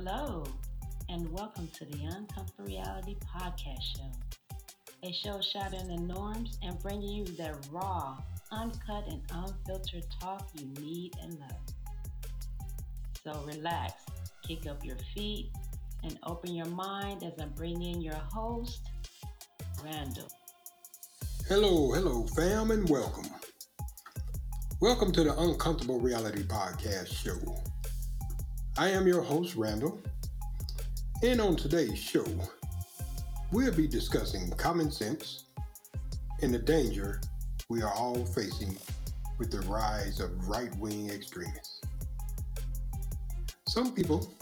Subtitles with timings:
[0.00, 0.44] Hello,
[1.08, 4.12] and welcome to the Uncomfortable Reality Podcast Show,
[5.02, 8.16] a show shattering the norms and bringing you the raw,
[8.52, 12.30] uncut, and unfiltered talk you need and love.
[13.24, 13.94] So relax,
[14.46, 15.50] kick up your feet,
[16.04, 18.82] and open your mind as I bring in your host,
[19.82, 20.30] Randall.
[21.48, 23.26] Hello, hello, fam, and welcome.
[24.78, 27.34] Welcome to the Uncomfortable Reality Podcast Show.
[28.78, 30.00] I am your host, Randall,
[31.24, 32.24] and on today's show,
[33.50, 35.46] we'll be discussing common sense
[36.42, 37.20] and the danger
[37.68, 38.78] we are all facing
[39.36, 41.80] with the rise of right wing extremists.
[43.66, 44.32] Some people,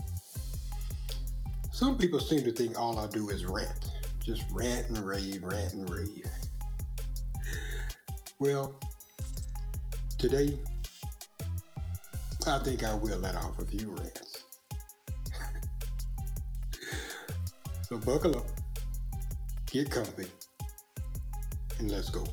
[1.73, 3.91] some people seem to think all I do is rant,
[4.23, 6.29] just rant and rave, rant and rave.
[8.39, 8.79] Well,
[10.19, 10.59] today,
[12.49, 14.45] I think I will let off a few rants.
[17.83, 18.47] so buckle up,
[19.67, 20.27] get comfy,
[21.81, 22.25] and let's go.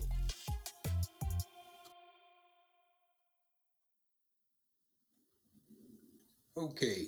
[6.56, 7.08] Okay.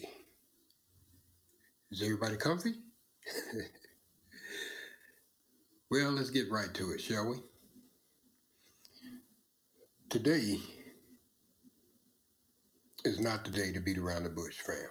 [1.91, 2.73] Is everybody comfy?
[5.91, 7.37] well, let's get right to it, shall we?
[10.09, 10.59] Today
[13.05, 14.89] is not the day to beat around the bush, fam.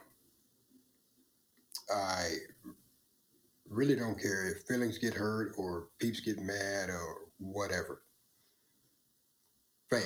[1.93, 2.29] I
[3.69, 8.03] really don't care if feelings get hurt or peeps get mad or whatever.
[9.91, 10.03] Fam,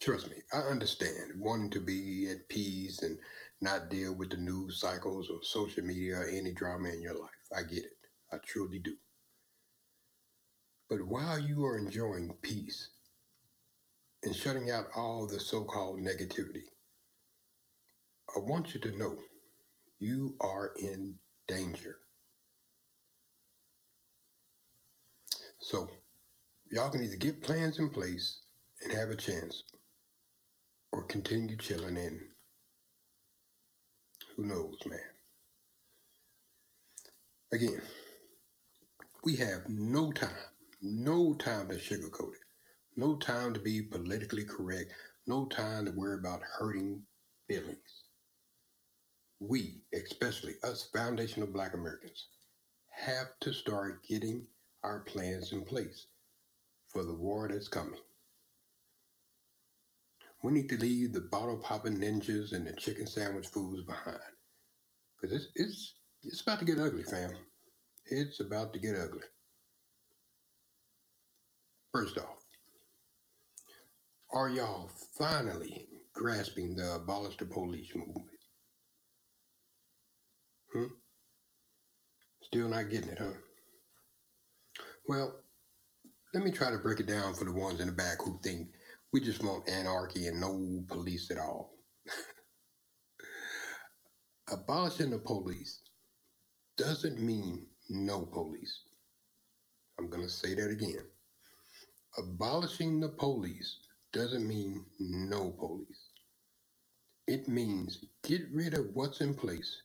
[0.00, 3.18] trust me, I understand wanting to be at peace and
[3.60, 7.30] not deal with the news cycles or social media or any drama in your life.
[7.56, 7.98] I get it.
[8.32, 8.94] I truly do.
[10.88, 12.88] But while you are enjoying peace
[14.32, 16.62] and shutting out all the so called negativity,
[18.34, 19.18] I want you to know
[19.98, 21.16] you are in
[21.46, 21.96] danger.
[25.60, 25.86] So,
[26.70, 28.38] y'all can either get plans in place
[28.82, 29.64] and have a chance
[30.92, 32.18] or continue chilling in.
[34.36, 34.98] Who knows, man?
[37.52, 37.82] Again,
[39.24, 40.30] we have no time
[40.84, 42.41] no time to sugarcoat it.
[42.96, 44.92] No time to be politically correct.
[45.26, 47.02] No time to worry about hurting
[47.48, 48.04] feelings.
[49.40, 52.26] We, especially us foundational black Americans,
[52.90, 54.46] have to start getting
[54.84, 56.06] our plans in place
[56.88, 58.00] for the war that's coming.
[60.42, 64.18] We need to leave the bottle popping ninjas and the chicken sandwich fools behind.
[65.20, 67.32] Because it's, it's, it's about to get ugly, fam.
[68.06, 69.22] It's about to get ugly.
[71.92, 72.41] First off,
[74.34, 78.26] are y'all finally grasping the abolish the police movement?
[80.72, 80.84] Hmm?
[82.42, 83.34] Still not getting it, huh?
[85.06, 85.34] Well,
[86.32, 88.68] let me try to break it down for the ones in the back who think
[89.12, 91.74] we just want anarchy and no police at all.
[94.52, 95.80] Abolishing the police
[96.78, 98.84] doesn't mean no police.
[99.98, 101.04] I'm going to say that again.
[102.18, 103.76] Abolishing the police
[104.12, 106.10] doesn't mean no police.
[107.26, 109.82] It means get rid of what's in place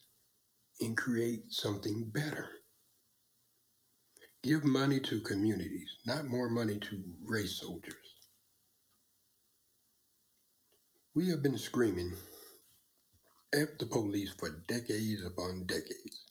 [0.82, 2.50] and create something better.
[4.44, 7.96] Give money to communities, not more money to race soldiers.
[11.16, 12.14] We have been screaming
[13.54, 16.26] at the police for decades upon decades.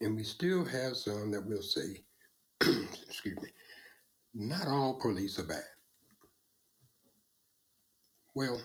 [0.00, 2.04] And we still have some that will say,
[2.60, 3.50] excuse me,
[4.34, 5.71] not all police are bad.
[8.34, 8.60] Well,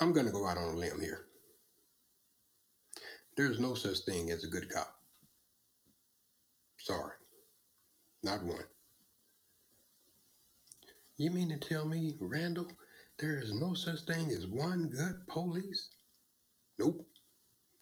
[0.00, 1.26] I'm going to go out on a limb here.
[3.36, 4.92] There's no such thing as a good cop.
[6.78, 7.12] Sorry,
[8.22, 8.64] not one.
[11.16, 12.68] You mean to tell me, Randall,
[13.18, 15.88] there is no such thing as one good police?
[16.78, 17.06] Nope,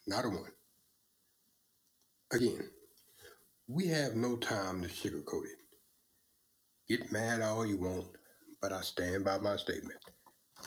[0.07, 0.53] not a one.
[2.33, 2.69] Again,
[3.69, 5.59] we have no time to sugarcoat it.
[6.89, 8.07] Get mad all you want,
[8.65, 9.99] but I stand by my statement.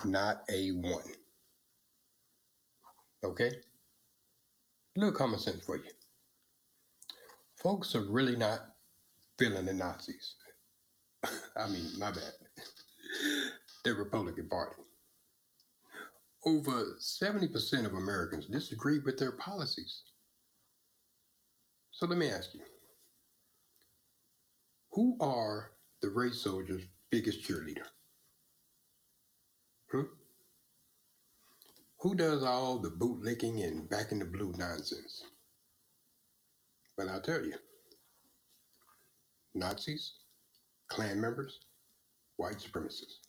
[0.06, 1.02] Not a one.
[3.24, 3.48] Okay?
[3.48, 5.90] A little common sense for you.
[7.56, 8.60] Folks are really not
[9.40, 10.36] feeling the Nazis.
[11.58, 12.34] I mean, my bad.
[13.84, 14.84] the Republican Party.
[16.46, 20.04] Over 70% of Americans disagree with their policies.
[21.90, 22.62] So let me ask you
[24.92, 25.72] who are
[26.04, 27.86] the race soldiers' biggest cheerleader?
[29.92, 30.02] Hmm?
[32.00, 35.24] Who does all the bootlicking and back in the blue nonsense?
[36.96, 37.54] But I'll tell you
[39.56, 40.14] Nazis,
[40.90, 41.60] Klan members,
[42.38, 43.20] white supremacists.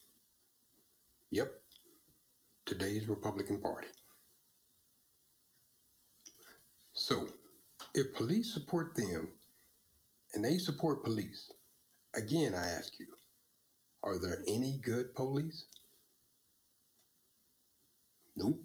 [1.31, 1.53] Yep,
[2.67, 3.89] today's Republican Party.
[6.93, 7.29] So,
[7.95, 9.29] if police support them
[10.35, 11.51] and they support police,
[12.15, 13.07] again, I ask you,
[14.03, 15.65] are there any good police?
[18.37, 18.61] Nope.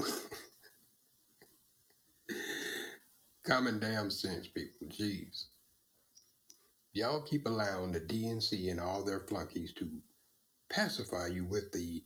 [3.46, 4.88] Common damn sense, people.
[4.88, 5.46] Jeez.
[6.92, 9.88] Y'all keep allowing the DNC and all their flunkies to
[10.68, 12.02] pacify you with the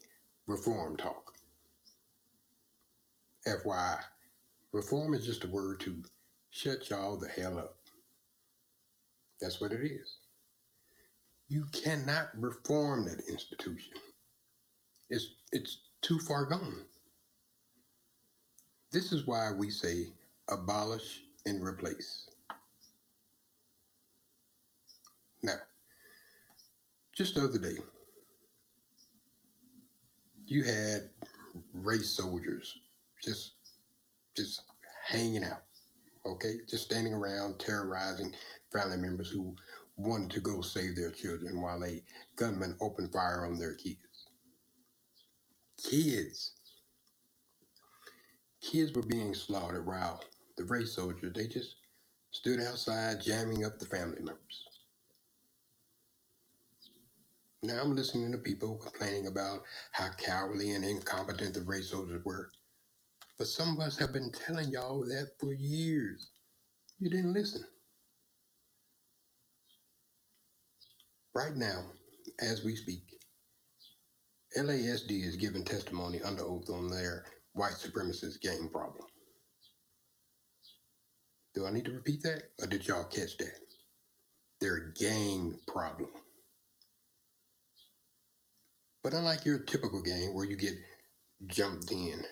[0.47, 1.35] reform talk.
[3.47, 3.99] FYI,
[4.73, 6.03] reform is just a word to
[6.51, 7.77] shut y'all the hell up.
[9.41, 10.19] That's what it is.
[11.49, 13.95] You cannot reform that institution.
[15.11, 16.85] It's it's too far gone.
[18.93, 20.07] This is why we say
[20.51, 22.29] abolish and replace.
[25.43, 25.57] Now,
[27.17, 27.79] just the other day,
[30.47, 31.11] you had
[31.75, 32.79] race soldiers
[33.25, 33.53] just
[34.37, 34.63] just
[35.09, 35.63] hanging out,
[36.27, 36.55] okay?
[36.69, 38.35] Just standing around terrorizing
[38.73, 39.55] family members who
[40.03, 42.03] wanted to go save their children while a
[42.37, 44.29] gunman opened fire on their kids.
[45.83, 46.53] Kids.
[48.61, 50.23] Kids were being slaughtered while
[50.57, 51.77] the race soldiers, they just
[52.31, 54.65] stood outside jamming up the family members.
[57.63, 59.61] Now I'm listening to people complaining about
[59.93, 62.51] how cowardly and incompetent the race soldiers were.
[63.39, 66.31] But some of us have been telling y'all that for years.
[66.99, 67.65] You didn't listen.
[71.35, 71.85] Right now,
[72.41, 73.05] as we speak,
[74.57, 77.25] LASD is giving testimony under oath on their
[77.55, 79.07] white supremacist gang problem.
[81.55, 82.43] Do I need to repeat that?
[82.61, 83.59] Or did y'all catch that?
[84.61, 86.11] Their gang problem.
[89.03, 90.75] But unlike your typical gang where you get
[91.47, 92.23] jumped in,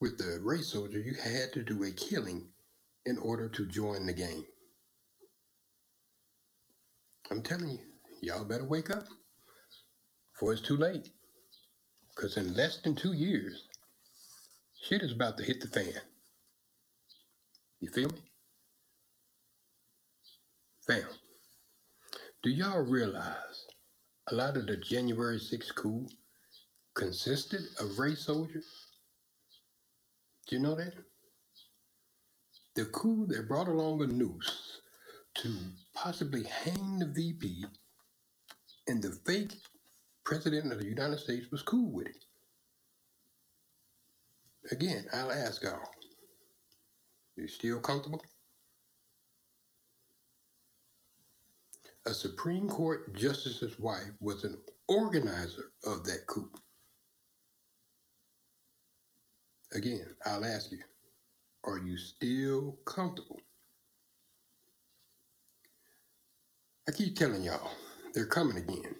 [0.00, 2.48] with the race soldier, you had to do a killing
[3.06, 4.44] in order to join the game.
[7.34, 7.80] I'm telling you,
[8.22, 9.08] y'all better wake up
[10.32, 11.08] before it's too late.
[12.14, 13.66] Because in less than two years,
[14.80, 16.00] shit is about to hit the fan.
[17.80, 18.20] You feel me?
[20.86, 21.08] Fam,
[22.44, 23.66] do y'all realize
[24.30, 26.06] a lot of the January 6th coup
[26.94, 28.92] consisted of race soldiers?
[30.46, 30.94] Do you know that?
[32.76, 34.82] The coup that brought along a noose
[35.36, 35.56] to
[35.94, 37.64] possibly hang the VP
[38.88, 39.52] and the fake
[40.24, 42.24] president of the United States was cool with it.
[44.70, 45.80] Again, I'll ask y'all,
[47.36, 48.22] you still comfortable?
[52.06, 56.50] A Supreme Court justice's wife was an organizer of that coup.
[59.74, 60.78] Again, I'll ask you,
[61.64, 63.40] are you still comfortable?
[66.88, 67.70] I keep telling y'all,
[68.12, 68.96] they're coming again.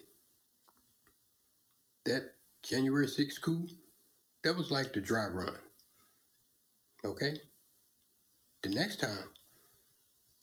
[2.05, 2.31] That
[2.63, 3.67] January 6th coup,
[4.43, 5.55] that was like the dry run.
[7.05, 7.37] Okay?
[8.63, 9.29] The next time,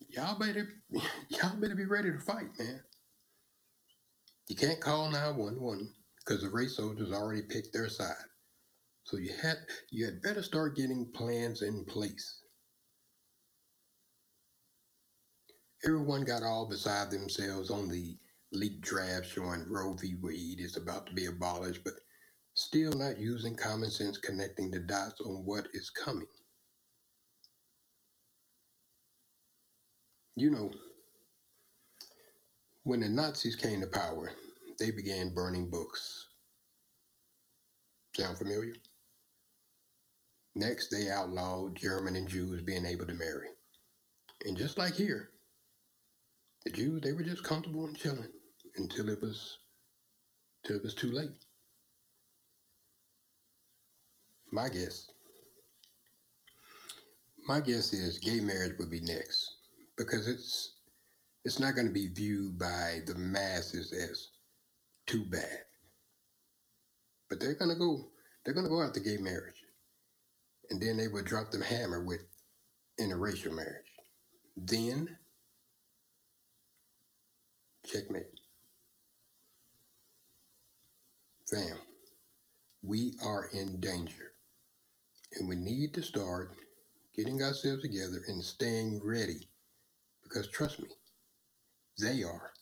[0.08, 0.68] y'all better
[1.30, 2.80] y'all better be ready to fight, man.
[4.48, 8.14] You can't call 911 because the race soldiers already picked their side.
[9.04, 9.56] So you had
[9.90, 12.41] you had better start getting plans in place.
[15.84, 18.16] Everyone got all beside themselves on the
[18.52, 20.14] leaked draft showing Roe v.
[20.20, 21.94] Wade is about to be abolished, but
[22.54, 26.26] still not using common sense connecting the dots on what is coming.
[30.36, 30.70] You know,
[32.84, 34.32] when the Nazis came to power,
[34.78, 36.28] they began burning books.
[38.16, 38.74] Sound familiar?
[40.54, 43.48] Next, they outlawed German and Jews being able to marry.
[44.44, 45.30] And just like here,
[46.64, 48.30] the Jews, they were just comfortable and chilling
[48.76, 49.58] until it was
[50.64, 51.30] till it was too late.
[54.50, 55.10] My guess.
[57.46, 59.56] My guess is gay marriage would be next
[59.96, 60.74] because it's
[61.44, 64.28] it's not going to be viewed by the masses as
[65.06, 65.64] too bad.
[67.28, 68.08] But they're going to go
[68.44, 69.56] they're going to go after gay marriage.
[70.70, 72.22] And then they would drop the hammer with
[73.00, 73.90] interracial marriage.
[74.56, 75.16] Then
[77.84, 78.40] checkmate.
[81.48, 81.76] Fam,
[82.82, 84.32] we are in danger.
[85.34, 86.52] And we need to start
[87.16, 89.48] getting ourselves together and staying ready.
[90.22, 90.88] Because trust me,
[91.98, 92.52] they are.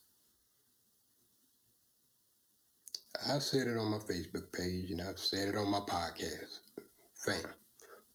[3.28, 6.60] I've said it on my Facebook page and I've said it on my podcast.
[7.14, 7.54] Fam,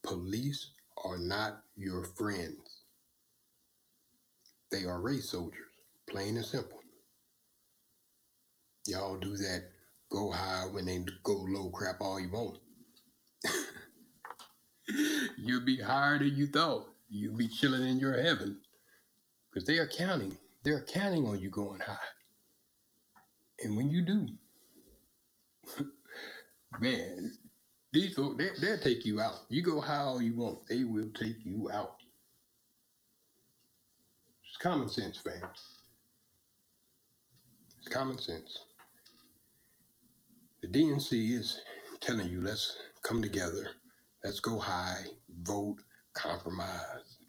[0.03, 0.71] police
[1.03, 2.83] are not your friends.
[4.71, 5.69] They are race soldiers,
[6.07, 6.79] plain and simple.
[8.88, 9.63] Y'all do that
[10.12, 12.60] go high when they go low crap all you want.
[15.38, 16.88] You'll be higher than you thought.
[17.10, 18.58] You'll be chilling in your heaven.
[19.50, 20.38] Because they are counting.
[20.63, 21.98] They're counting on you going high.
[23.63, 24.27] And when you do,
[26.80, 27.32] man,
[27.94, 29.39] these folks, they, they'll take you out.
[29.50, 31.96] You go high all you want, they will take you out.
[34.48, 35.50] It's common sense, fam.
[37.80, 38.60] It's common sense.
[40.65, 41.62] The DNC is
[42.01, 43.67] telling you, let's come together,
[44.24, 45.03] let's go high,
[45.43, 45.77] vote,
[46.15, 47.19] compromise.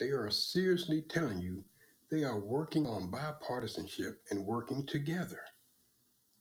[0.00, 1.62] They are seriously telling you
[2.10, 5.38] they are working on bipartisanship and working together.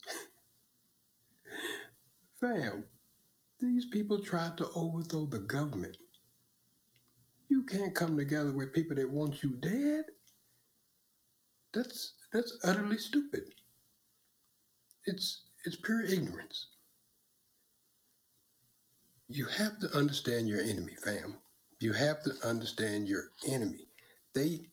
[2.42, 2.86] Fam,
[3.60, 5.98] these people tried to overthrow the government.
[7.48, 10.06] You can't come together with people that want you dead.
[11.76, 13.44] That's that's utterly stupid.
[15.06, 16.68] It's it's pure ignorance.
[19.30, 21.38] You have to understand your enemy, fam.
[21.82, 23.88] You have to understand your enemy.
[24.36, 24.68] They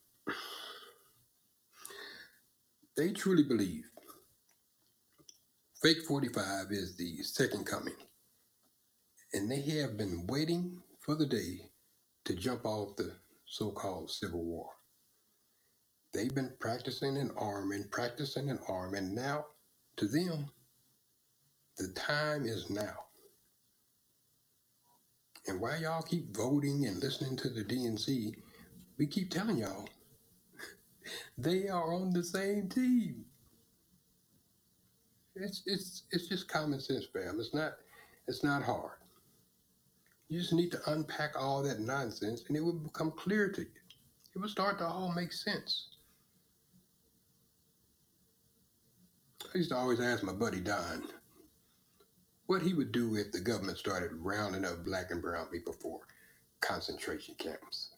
[2.97, 3.85] they truly believe
[5.83, 7.95] Fake 45 is the second coming.
[9.35, 11.71] And they have been waiting for the day
[12.27, 13.13] to jump off the
[13.47, 14.71] so called Civil War.
[16.15, 19.05] They've been practicing and arming, practicing and arming.
[19.07, 19.47] And now,
[19.97, 20.51] to them,
[21.79, 23.07] the time is now.
[25.47, 28.37] And while y'all keep voting and listening to the DNC,
[28.99, 29.89] we keep telling y'all
[31.39, 33.25] they are on the same team.
[35.35, 37.41] It's it's it's just common sense, fam.
[37.41, 37.73] It's not
[38.29, 38.99] it's not hard.
[40.29, 43.69] You just need to unpack all that nonsense and it will become clear to you.
[44.35, 45.92] It will start to all make sense.
[49.55, 51.03] I used to always ask my buddy Don
[52.47, 56.01] what he would do if the government started rounding up black and brown people for
[56.61, 57.91] concentration camps.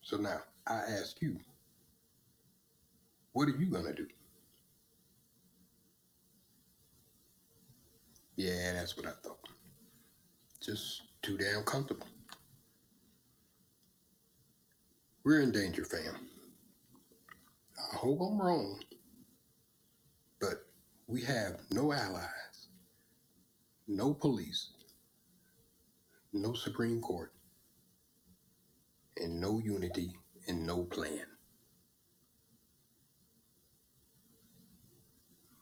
[0.00, 1.38] So now I ask you,
[3.32, 4.06] what are you going to do?
[8.36, 9.48] Yeah, that's what I thought.
[10.62, 12.06] Just too damn comfortable.
[15.22, 16.28] We're in danger, fam.
[17.92, 18.80] I hope I'm wrong,
[21.06, 22.68] we have no allies,
[23.86, 24.70] no police,
[26.32, 27.32] no Supreme Court,
[29.18, 30.12] and no unity
[30.48, 31.26] and no plan.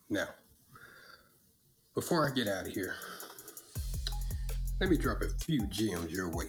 [0.08, 0.28] Now,
[1.94, 2.94] before I get out of here,
[4.80, 6.48] let me drop a few gems your way.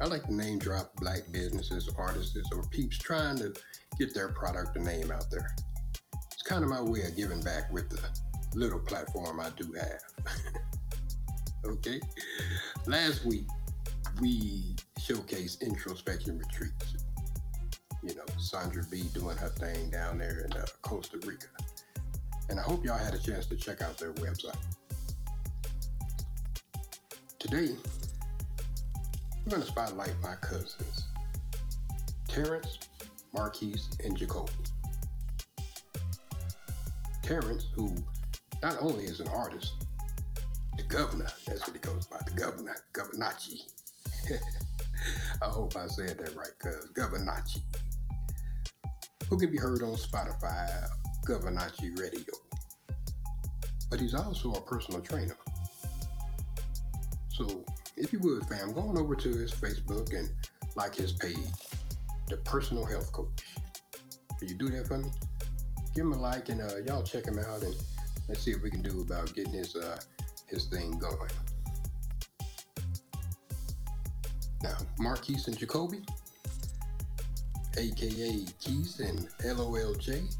[0.00, 3.54] I like to name drop black businesses, artists, or peeps trying to
[3.98, 5.54] get their product or name out there.
[6.42, 8.00] It's kind of my way of giving back with the
[8.58, 10.34] little platform I do have.
[11.64, 12.00] okay?
[12.88, 13.46] Last week,
[14.20, 16.96] we showcased introspection retreats.
[18.02, 21.46] You know, Sandra B doing her thing down there in uh, Costa Rica
[22.48, 24.56] and I hope y'all had a chance to check out their website.
[27.38, 27.76] Today,
[29.44, 31.06] we're going to spotlight my cousins,
[32.26, 32.80] Terrence,
[33.32, 34.52] Marquise, and Jacoby.
[37.22, 37.94] Terrence, who
[38.62, 39.72] not only is an artist,
[40.76, 43.62] the governor, that's what he goes by, the governor, Governachi.
[45.42, 47.62] I hope I said that right, cuz Governachi,
[49.28, 50.88] who can be heard on Spotify,
[51.26, 52.34] Governachi Radio.
[53.90, 55.36] But he's also a personal trainer.
[57.28, 57.64] So
[57.96, 60.30] if you would, fam, go on over to his Facebook and
[60.76, 61.36] like his page,
[62.28, 63.44] The Personal Health Coach.
[64.38, 65.10] Can you do that for me?
[65.94, 67.74] Give him a like and uh, y'all check him out and
[68.28, 69.98] let's see what we can do about getting his uh,
[70.46, 71.30] his thing going.
[74.62, 76.02] Now, Marquise and Jacoby,
[77.76, 80.34] aka Keith and LOLJ,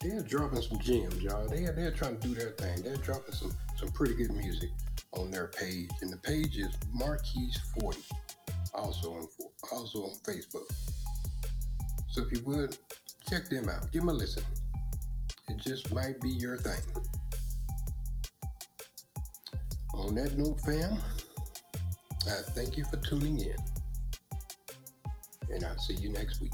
[0.00, 1.48] they're dropping some gems, y'all.
[1.48, 2.82] They are, they're trying to do their thing.
[2.82, 4.70] They're dropping some some pretty good music
[5.12, 8.02] on their page, and the page is Marquise Forty,
[8.74, 9.28] also on
[9.72, 10.70] also on Facebook.
[12.08, 12.76] So if you would
[13.28, 14.44] check them out, give them a listen,
[15.48, 16.80] It just might be your thing.
[19.94, 20.98] On that note, fam,
[22.26, 23.56] I thank you for tuning in.
[25.50, 26.52] And I'll see you next week.